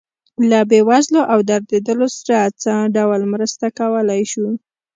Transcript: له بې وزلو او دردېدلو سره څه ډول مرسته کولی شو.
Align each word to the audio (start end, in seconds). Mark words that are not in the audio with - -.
له 0.49 0.59
بې 0.69 0.79
وزلو 0.89 1.21
او 1.33 1.39
دردېدلو 1.49 2.07
سره 2.17 2.39
څه 2.61 2.73
ډول 2.95 3.21
مرسته 3.33 3.65
کولی 3.79 4.21
شو. 4.31 4.45